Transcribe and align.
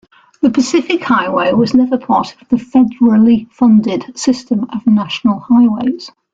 The 0.41 0.49
Pacific 0.49 1.03
Highway 1.03 1.53
was 1.53 1.75
never 1.75 1.95
part 1.99 2.33
of 2.41 2.49
the 2.49 2.55
federally 2.55 3.47
funded 3.51 4.17
system 4.17 4.63
of 4.73 4.87
National 4.87 5.37
Highways. 5.41 6.09